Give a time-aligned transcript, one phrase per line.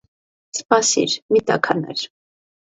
[0.59, 2.05] -Սպասիր, մի տաքանար: